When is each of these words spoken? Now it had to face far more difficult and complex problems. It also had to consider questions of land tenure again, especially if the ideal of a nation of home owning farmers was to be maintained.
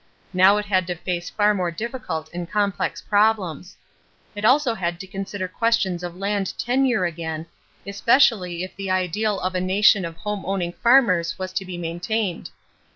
Now 0.33 0.57
it 0.57 0.65
had 0.65 0.87
to 0.87 0.95
face 0.95 1.29
far 1.29 1.53
more 1.53 1.69
difficult 1.69 2.27
and 2.33 2.49
complex 2.49 3.03
problems. 3.03 3.77
It 4.33 4.43
also 4.43 4.73
had 4.73 4.99
to 4.99 5.05
consider 5.05 5.47
questions 5.47 6.01
of 6.03 6.17
land 6.17 6.57
tenure 6.57 7.05
again, 7.05 7.45
especially 7.85 8.63
if 8.63 8.75
the 8.75 8.89
ideal 8.89 9.39
of 9.41 9.53
a 9.53 9.61
nation 9.61 10.03
of 10.03 10.17
home 10.17 10.43
owning 10.43 10.73
farmers 10.73 11.37
was 11.37 11.53
to 11.53 11.65
be 11.65 11.77
maintained. 11.77 12.49